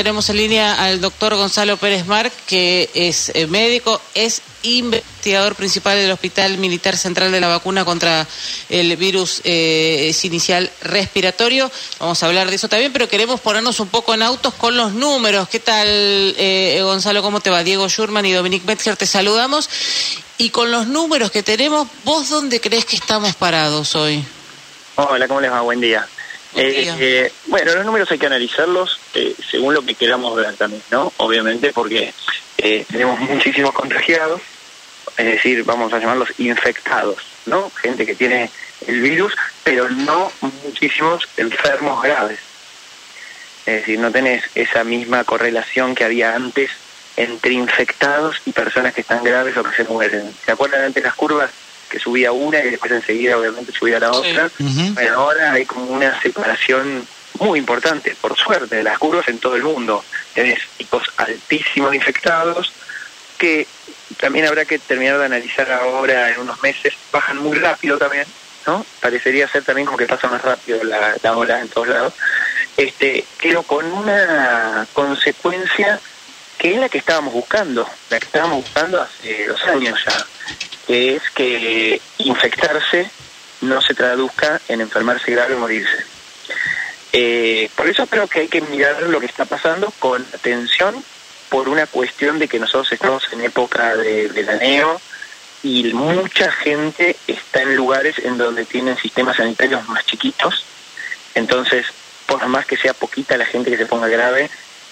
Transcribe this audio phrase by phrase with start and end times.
[0.00, 5.98] tenemos en línea al doctor Gonzalo Pérez Mar, que es eh, médico, es investigador principal
[5.98, 8.26] del Hospital Militar Central de la Vacuna contra
[8.70, 11.70] el virus eh, inicial respiratorio.
[11.98, 14.94] Vamos a hablar de eso también, pero queremos ponernos un poco en autos con los
[14.94, 15.50] números.
[15.50, 17.20] ¿Qué tal, eh, Gonzalo?
[17.20, 17.62] ¿Cómo te va?
[17.62, 19.68] Diego Schurman y Dominique Metzger, te saludamos.
[20.38, 24.24] Y con los números que tenemos, ¿vos dónde crees que estamos parados hoy?
[24.94, 25.60] Hola, ¿cómo les va?
[25.60, 26.08] Buen día.
[26.56, 30.82] Eh, eh, bueno, los números hay que analizarlos eh, según lo que queramos ver también,
[30.90, 31.12] ¿no?
[31.18, 32.12] Obviamente porque
[32.56, 34.40] tenemos muchísimos contagiados,
[35.16, 37.70] es decir, vamos a llamarlos infectados, ¿no?
[37.70, 38.50] Gente que tiene
[38.86, 40.30] el virus, pero no
[40.64, 42.38] muchísimos enfermos graves.
[43.66, 46.70] Es decir, no tenés esa misma correlación que había antes
[47.16, 50.34] entre infectados y personas que están graves o que se mueren.
[50.44, 51.50] ¿Se acuerdan antes las curvas?
[51.90, 54.50] Que subía una y después enseguida obviamente subía la otra.
[54.94, 57.06] Bueno, ahora hay como una separación
[57.40, 60.04] muy importante, por suerte, de las curvas en todo el mundo.
[60.34, 62.72] Tenés tipos altísimos infectados
[63.36, 63.66] que
[64.18, 68.26] también habrá que terminar de analizar ahora en unos meses, bajan muy rápido también,
[68.66, 68.84] ¿no?
[69.00, 72.12] Parecería ser también como que pasa más rápido la, la ola en todos lados,
[72.76, 75.98] este, pero con una consecuencia
[76.58, 80.26] que es la que estábamos buscando, la que estábamos buscando hace dos años ya
[80.90, 83.08] que es que infectarse
[83.60, 86.04] no se traduzca en enfermarse grave o morirse.
[87.12, 90.96] Eh, por eso creo que hay que mirar lo que está pasando con atención
[91.48, 95.00] por una cuestión de que nosotros estamos en época de veraneo
[95.62, 100.64] y mucha gente está en lugares en donde tienen sistemas sanitarios más chiquitos.
[101.36, 101.86] Entonces,
[102.26, 104.50] por más que sea poquita la gente que se ponga grave,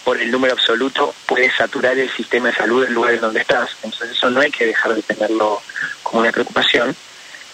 [0.08, 3.68] por el número absoluto puede saturar el sistema de salud en lugares donde estás.
[3.82, 5.60] Entonces eso no hay que dejar de tenerlo
[6.02, 6.96] como una preocupación.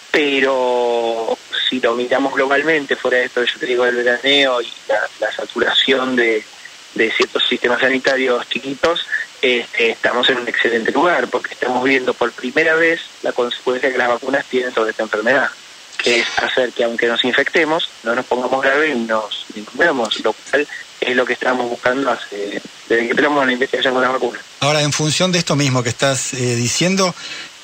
[0.09, 4.71] Pero si lo miramos globalmente, fuera de esto yo te digo del veraneo y
[5.19, 6.45] la, saturación de,
[6.93, 9.05] ciertos sistemas sanitarios chiquitos,
[9.41, 13.97] este, estamos en un excelente lugar porque estamos viendo por primera vez la consecuencia que
[13.97, 15.49] las vacunas tienen sobre esta enfermedad,
[15.97, 20.31] que es hacer que aunque nos infectemos, no nos pongamos graves y nos infectemos, lo
[20.31, 20.65] cual
[21.01, 24.39] es lo que estábamos buscando hace, desde que empezamos la investigación con la vacuna.
[24.61, 27.13] Ahora, en función de esto mismo que estás eh, diciendo,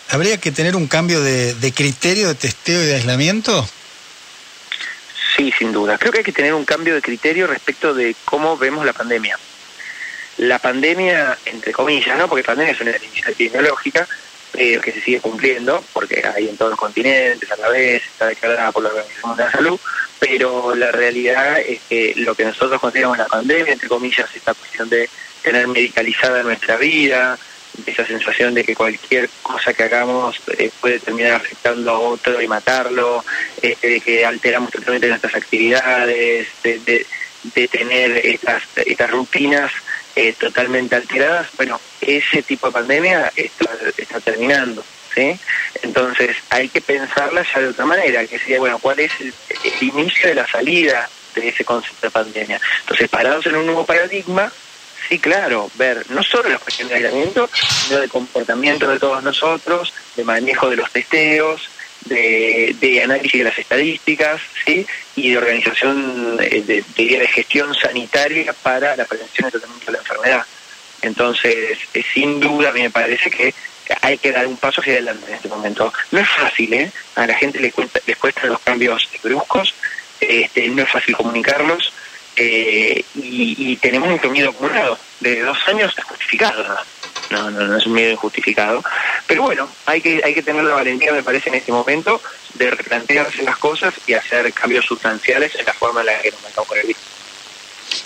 [0.09, 3.67] ¿habría que tener un cambio de, criterio de testeo y de aislamiento?
[5.35, 5.97] Sí, sin duda.
[5.97, 9.39] Creo que hay que tener un cambio de criterio respecto de cómo vemos la pandemia.
[10.37, 12.27] La pandemia, entre comillas, ¿no?
[12.27, 14.07] Porque pandemia es una iniciativa epidemiológica,
[14.51, 18.27] pero que se sigue cumpliendo, porque hay en todos los continentes a la vez, está
[18.27, 19.79] declarada por la Organización de la Salud,
[20.21, 24.87] pero la realidad es que lo que nosotros consideramos la pandemia, entre comillas, esta cuestión
[24.87, 25.09] de
[25.41, 27.39] tener medicalizada nuestra vida,
[27.87, 32.47] esa sensación de que cualquier cosa que hagamos eh, puede terminar afectando a otro y
[32.47, 33.25] matarlo,
[33.59, 39.71] este, de que alteramos totalmente nuestras actividades, de, tener estas, estas rutinas
[40.15, 44.83] eh, totalmente alteradas, bueno, ese tipo de pandemia está, está terminando.
[45.13, 45.39] ¿Sí?
[45.81, 49.33] Entonces hay que pensarla ya de otra manera, que sería, bueno, ¿cuál es el,
[49.81, 52.59] inicio de la salida de ese concepto de pandemia?
[52.81, 54.51] Entonces, parados en un nuevo paradigma,
[55.07, 59.93] sí, claro, ver no solo la cuestión de aislamiento, sino de comportamiento de todos nosotros,
[60.15, 61.69] de manejo de los testeos,
[62.05, 64.85] de, análisis de las estadísticas, ¿sí?
[65.15, 69.99] y de organización de, de, de gestión sanitaria para la prevención y tratamiento de la
[69.99, 70.45] enfermedad.
[71.01, 73.53] Entonces, eh, sin duda, a mí me parece que
[74.01, 75.93] hay que dar un paso hacia adelante en este momento.
[76.11, 76.91] No es fácil, ¿eh?
[77.15, 79.73] A la gente les, cuesta, les cuestan los cambios bruscos,
[80.19, 81.91] este, no es fácil comunicarlos
[82.35, 86.63] eh, y, tenemos un miedo acumulado de dos años justificado.
[87.29, 87.49] ¿no?
[87.49, 88.83] No, no, es un miedo injustificado.
[89.27, 92.21] Pero bueno, hay que, hay que tener la valentía, me parece, en este momento
[92.55, 96.41] de replantearse las cosas y hacer cambios sustanciales en la forma en la que nos
[96.41, 97.10] manejamos con el virus.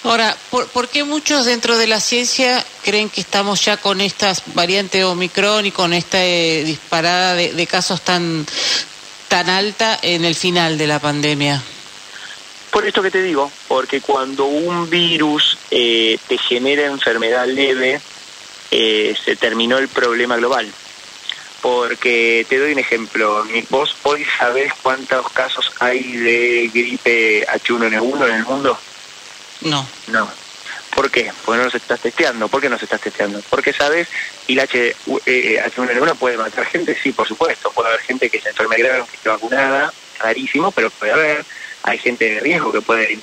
[0.03, 5.03] Ahora, ¿por, qué muchos dentro de la ciencia creen que estamos ya con estas variantes
[5.03, 8.45] Omicron y con esta eh, disparada de, casos tan,
[9.27, 11.61] tan alta en el final de la pandemia?
[12.71, 18.01] Por esto que te digo, porque cuando un virus eh, te genera enfermedad leve,
[18.71, 20.71] eh, se terminó el problema global.
[21.61, 28.35] Porque te doy un ejemplo, vos hoy sabés cuántos casos hay de gripe H1N1 en
[28.35, 28.77] el mundo.
[29.65, 29.85] No.
[30.07, 30.29] No.
[30.95, 31.31] ¿Por qué?
[31.43, 32.47] Porque no los estás testeando.
[32.47, 33.41] ¿Por qué no se estás testeando?
[33.49, 34.07] Porque sabes,
[34.47, 34.95] y el H,
[35.25, 37.69] eh, H1N1 puede matar gente, sí, por supuesto.
[37.71, 41.45] Puede haber gente que se enferme grave que esté vacunada, rarísimo, pero puede haber.
[41.83, 43.19] Hay gente de riesgo que puede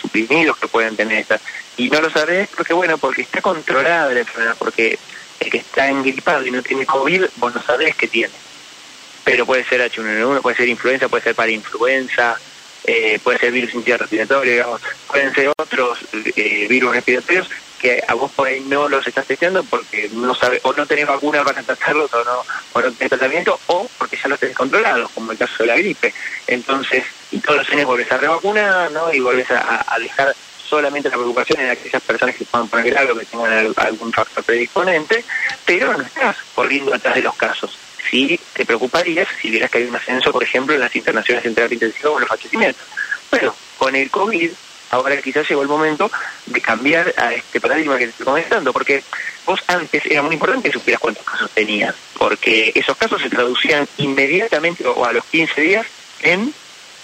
[0.00, 1.38] suprimidos que pueden tener esta.
[1.76, 4.98] Y no lo sabes porque, bueno, porque está controlada la enfermedad, porque
[5.38, 8.34] el que está engripado y no tiene COVID, vos no sabés qué tiene.
[9.24, 12.36] Pero puede ser H1N1, puede ser influenza, puede ser para influenza,
[12.84, 15.98] eh, puede ser virus respiratorio, digamos, pueden ser otros
[16.36, 17.48] eh, virus respiratorios
[17.80, 21.06] que a vos por ahí no los estás testeando porque no sabes o no tenés
[21.06, 22.44] vacuna para tratarlos o no,
[22.74, 25.76] o no tenés tratamiento o porque ya los tenés controlados, como el caso de la
[25.76, 26.12] gripe.
[26.46, 29.12] Entonces, y todos los años volvés a revacunar, ¿no?
[29.12, 30.34] Y volvés a, dejar
[30.68, 35.24] solamente la preocupación en aquellas personas que puedan poner grave que tengan algún factor predisponente,
[35.64, 37.76] pero no estás corriendo atrás de los casos.
[38.08, 41.54] Sí te preocuparías si vieras que hay un ascenso, por ejemplo, en las internaciones en
[41.54, 42.82] terapia intensiva o en los fallecimientos.
[43.30, 44.50] Bueno, con el COVID
[44.90, 46.10] ahora quizás llegó el momento
[46.46, 49.02] de cambiar a este paradigma que te estoy comentando, porque
[49.46, 53.86] vos antes era muy importante que supieras cuántos casos tenías, porque esos casos se traducían
[53.98, 55.86] inmediatamente o a los 15 días
[56.22, 56.52] en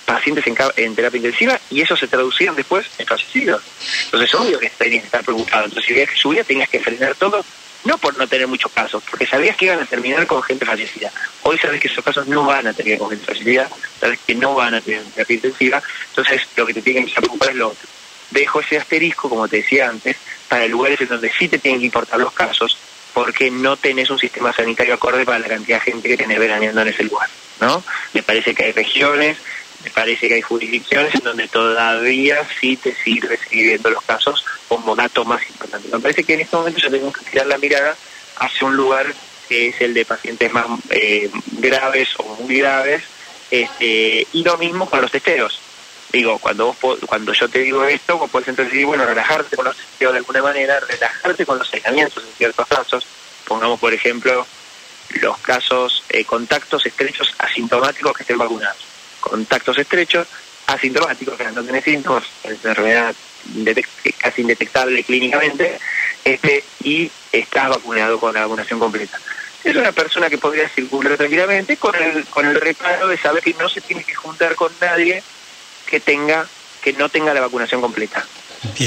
[0.04, 0.44] pacientes
[0.76, 3.62] en, terapia intensiva y eso se traducían después en fallecidos.
[4.04, 5.64] Entonces, obvio que tenías que estar preocupado.
[5.64, 7.44] Entonces, si veías que subía, tenías que frenar todo
[7.86, 11.10] no por no tener muchos casos, porque sabías que iban a terminar con gente fallecida.
[11.42, 13.68] Hoy sabes que esos casos no van a terminar con gente fallecida,
[14.00, 17.50] sabes que no van a tener terapia intensiva, entonces lo que te tiene que preocupar
[17.50, 17.88] es lo otro.
[18.30, 20.16] Dejo ese asterisco, como te decía antes,
[20.48, 22.76] para lugares en donde sí te tienen que importar los casos,
[23.14, 26.82] porque no tenés un sistema sanitario acorde para la cantidad de gente que tenés veraneando
[26.82, 27.28] en ese lugar,
[27.60, 27.82] ¿no?
[28.12, 29.38] Me parece que hay regiones
[29.86, 34.44] me parece que hay jurisdicciones en donde todavía sí te sirve seguir viendo los casos
[34.66, 35.88] como dato más importante.
[35.92, 37.96] Me parece que en este momento ya tenemos que tirar la mirada
[38.36, 39.14] hacia un lugar
[39.48, 43.04] que es el de pacientes más eh, graves o muy graves,
[43.48, 45.60] este, y lo mismo con los testeos.
[46.12, 49.66] Digo, cuando vos, cuando yo te digo esto, vos podés entonces decir, bueno, relajarte con
[49.66, 53.06] los testeos de alguna manera, relajarte con los aislamientos en ciertos casos.
[53.44, 54.44] Pongamos, por ejemplo,
[55.20, 58.85] los casos, eh, contactos estrechos asintomáticos que estén vacunados
[59.30, 60.26] contactos estrechos,
[60.66, 63.14] asintomáticos, que no tienen síntomas, enfermedad
[64.18, 65.78] casi indetectable clínicamente,
[66.24, 69.18] este, y estás vacunado con la vacunación completa.
[69.62, 73.54] Es una persona que podría circular tranquilamente con el, con el reparo de saber que
[73.54, 75.22] no se tiene que juntar con nadie
[75.86, 76.46] que tenga
[76.82, 78.24] que no tenga la vacunación completa.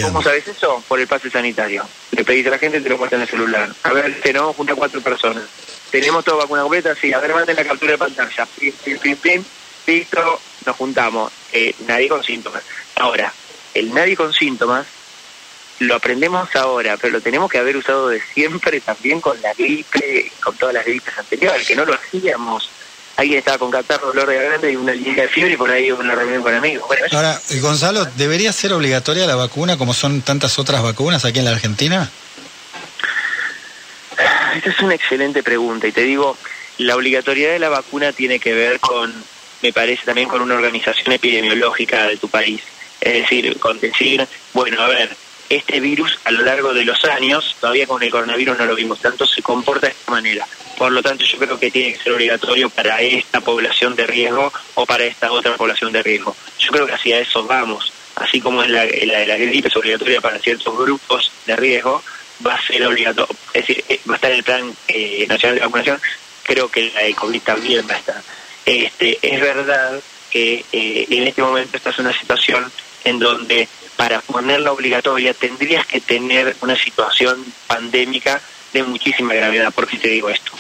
[0.03, 0.81] ¿Cómo sabes eso?
[0.87, 1.85] Por el pase sanitario.
[2.11, 3.69] Le pedís a la gente, te lo muestra en el celular.
[3.83, 5.43] A ver, tenemos junta cuatro personas.
[5.91, 6.95] ¿Tenemos toda vacuna completa?
[6.95, 7.11] Sí.
[7.11, 8.47] A ver, manden la captura de pantalla.
[8.57, 9.43] Pim, pim, pim, pim
[9.85, 12.63] listo, nos juntamos, eh, nadie con síntomas.
[12.95, 13.33] Ahora,
[13.73, 14.85] el nadie con síntomas
[15.79, 20.31] lo aprendemos ahora, pero lo tenemos que haber usado de siempre también con la gripe,
[20.43, 22.69] con todas las gripes anteriores, que no lo hacíamos.
[23.15, 25.91] Alguien estaba con catarro, dolor de garganta y una línea de fiebre y por ahí
[25.91, 26.89] una reunión con amigos.
[27.11, 31.51] Ahora, Gonzalo, ¿debería ser obligatoria la vacuna como son tantas otras vacunas aquí en la
[31.51, 32.09] Argentina?
[34.55, 36.37] Esta es una excelente pregunta y te digo,
[36.77, 39.13] la obligatoriedad de la vacuna tiene que ver con
[39.61, 42.61] me parece también con una organización epidemiológica de tu país.
[43.01, 45.09] Es decir, con decir, bueno, a ver,
[45.49, 48.99] este virus a lo largo de los años, todavía con el coronavirus no lo vimos
[48.99, 50.47] tanto, se comporta de esta manera.
[50.77, 54.51] Por lo tanto, yo creo que tiene que ser obligatorio para esta población de riesgo
[54.75, 56.35] o para esta otra población de riesgo.
[56.59, 57.91] Yo creo que hacia eso vamos.
[58.15, 62.03] Así como es la, la, la gripe es obligatoria para ciertos grupos de riesgo,
[62.45, 63.35] va a ser obligatorio.
[63.53, 66.01] Es decir, eh, va a estar en el plan eh, nacional de vacunación,
[66.43, 68.23] creo que la de COVID también va a estar.
[68.69, 69.99] Este, es verdad
[70.29, 72.71] que eh, en este momento estás en una situación
[73.03, 73.67] en donde
[73.97, 78.39] para ponerla obligatoria tendrías que tener una situación pandémica
[78.71, 79.73] de muchísima gravedad.
[79.73, 80.51] ¿Por qué te digo esto?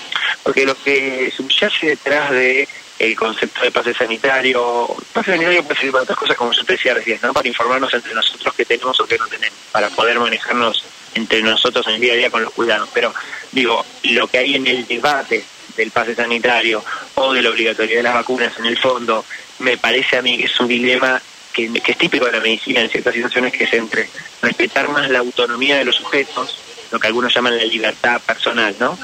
[0.41, 2.67] Porque lo que subyace detrás de
[2.97, 6.73] el concepto de pase sanitario, pase sanitario puede servir para otras cosas como yo te
[6.73, 7.31] decía recién, ¿no?
[7.31, 10.83] para informarnos entre nosotros qué tenemos o qué no tenemos, para poder manejarnos
[11.13, 12.89] entre nosotros en el día a día con los cuidados.
[12.91, 13.13] Pero
[13.51, 15.45] digo, lo que hay en el debate
[15.79, 16.83] del pase sanitario
[17.15, 19.25] o de la obligatoriedad de las vacunas en el fondo,
[19.59, 21.21] me parece a mí que es un dilema
[21.53, 24.09] que, es típico de la medicina en ciertas situaciones, que es entre
[24.41, 26.57] respetar más la autonomía de los sujetos,
[26.91, 28.97] lo que algunos llaman la libertad personal, ¿no?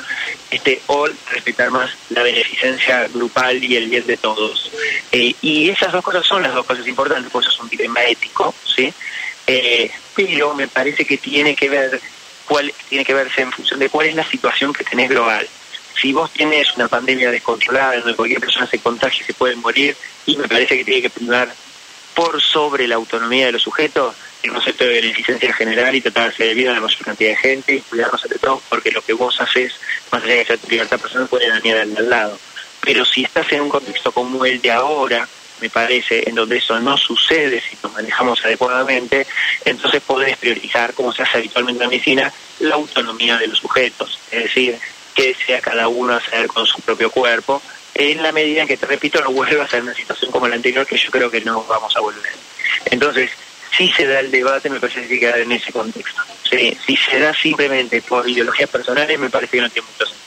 [0.52, 4.72] Este, o respetar más la beneficencia grupal y el bien de todos.
[5.12, 8.04] Eh, y esas dos cosas son las dos cosas importantes, pues eso es un dilema
[8.04, 8.94] ético, ¿sí?
[9.48, 12.02] Eh, pero me parece que tiene que ver
[12.46, 15.48] cuál tiene que verse en función de cuál es la situación que tenés global
[16.00, 19.56] si vos tienes una pandemia descontrolada en donde cualquier persona se contagia y se puede
[19.56, 21.54] morir, y me parece que tiene que primar
[22.14, 26.30] por sobre la autonomía de los sujetos el concepto de beneficencia general y tratar de
[26.30, 29.14] hacer vida a la mayor cantidad de gente y cuidarnos entre todos, porque lo que
[29.14, 29.74] vos haces,
[30.12, 32.40] más allá de ser tu libertad personal, puede dañar al, al lado.
[32.82, 35.28] Pero si estás en un contexto como el de ahora,
[35.62, 39.26] me parece, en donde eso no sucede si nos manejamos adecuadamente,
[39.64, 44.20] entonces podés priorizar, como se hace habitualmente en la medicina, la autonomía de los sujetos.
[44.32, 44.78] Es decir,
[45.16, 47.62] que sea cada uno hacer con su propio cuerpo,
[47.96, 50.56] en la medida en que, te repito, no vuelva a ser una situación como la
[50.56, 52.34] anterior, que yo creo que no vamos a volver.
[52.86, 53.32] Entonces,
[53.76, 56.22] si se da el debate, me parece que hay que dar en ese contexto.
[56.50, 60.26] si se da simplemente por ideologías personales, me parece que no tiene mucho sentido.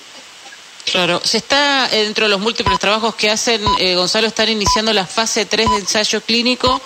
[0.90, 4.92] Claro, se está, eh, dentro de los múltiples trabajos que hacen, eh, Gonzalo, están iniciando
[4.92, 6.80] la fase 3 de ensayo clínico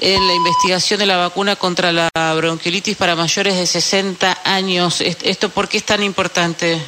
[0.00, 5.00] en la investigación de la vacuna contra la bronquiolitis para mayores de 60 años.
[5.00, 6.80] ¿Esto por qué es tan importante?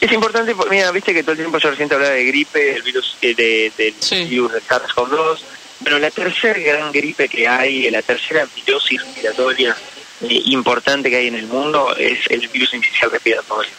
[0.00, 3.16] Es importante, mira, viste que todo el tiempo yo recién hablaba de gripe, el virus
[3.22, 5.38] eh, de, del virus de SARS-CoV-2,
[5.84, 9.76] pero la tercera gran gripe que hay, la tercera virosis respiratoria
[10.20, 13.70] importante que hay en el mundo es el virus inicial respiratorio